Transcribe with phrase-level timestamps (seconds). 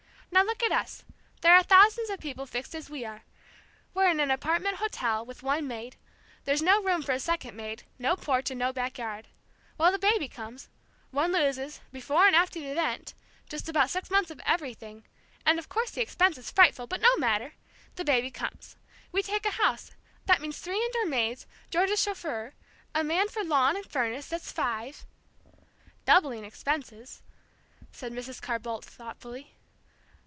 [0.33, 1.03] Now, look at us,
[1.41, 3.23] there are thousands of people fixed as we are.
[3.93, 5.97] We're in an apartment hotel, with one maid.
[6.45, 9.27] There's no room for a second maid, no porch and no back yard.
[9.77, 10.69] Well, the baby comes,
[11.11, 13.13] one loses, before and after the event,
[13.49, 15.05] just about six months of everything,
[15.45, 17.53] and of course the expense is frightful, but no matter!
[17.95, 18.77] the baby comes.
[19.11, 19.91] We take a house.
[20.27, 22.53] That means three indoor maids, George's chauffeur,
[22.95, 25.05] a man for lawn and furnace that's five"
[26.05, 27.21] "Doubling expenses,"
[27.91, 28.41] said Mrs.
[28.41, 29.55] Carr Boldt, thoughtfully.